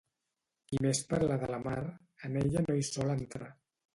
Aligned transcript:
Qui 0.69 0.79
més 0.85 1.01
parla 1.11 1.35
de 1.43 1.51
la 1.51 1.59
mar, 1.67 1.77
en 2.29 2.39
ella 2.43 2.63
no 2.69 2.79
hi 2.79 2.87
sol 2.91 3.15
entrar 3.19 3.51